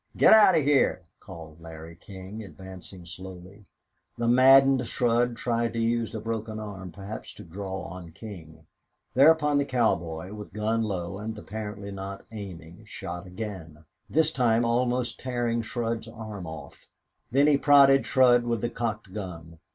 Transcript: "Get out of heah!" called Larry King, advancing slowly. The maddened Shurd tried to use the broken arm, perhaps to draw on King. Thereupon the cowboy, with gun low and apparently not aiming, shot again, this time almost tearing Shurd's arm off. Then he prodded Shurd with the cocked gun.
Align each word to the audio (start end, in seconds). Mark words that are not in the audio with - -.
"Get 0.17 0.33
out 0.33 0.57
of 0.57 0.63
heah!" 0.63 1.01
called 1.19 1.61
Larry 1.61 1.95
King, 1.95 2.43
advancing 2.43 3.05
slowly. 3.05 3.65
The 4.17 4.27
maddened 4.27 4.79
Shurd 4.87 5.35
tried 5.37 5.73
to 5.73 5.79
use 5.79 6.11
the 6.11 6.19
broken 6.19 6.59
arm, 6.59 6.91
perhaps 6.91 7.31
to 7.35 7.43
draw 7.43 7.83
on 7.83 8.09
King. 8.11 8.65
Thereupon 9.13 9.59
the 9.59 9.65
cowboy, 9.65 10.33
with 10.33 10.53
gun 10.53 10.81
low 10.81 11.19
and 11.19 11.37
apparently 11.37 11.91
not 11.91 12.25
aiming, 12.31 12.83
shot 12.85 13.27
again, 13.27 13.85
this 14.09 14.31
time 14.31 14.65
almost 14.65 15.19
tearing 15.19 15.61
Shurd's 15.61 16.07
arm 16.07 16.47
off. 16.47 16.87
Then 17.29 17.45
he 17.45 17.55
prodded 17.57 18.07
Shurd 18.07 18.41
with 18.45 18.61
the 18.61 18.71
cocked 18.71 19.13
gun. 19.13 19.59